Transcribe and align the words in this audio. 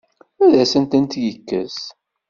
Ad 0.43 0.53
asent-ten-yekkes? 0.63 1.79